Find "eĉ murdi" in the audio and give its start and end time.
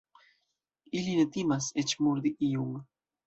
1.83-2.35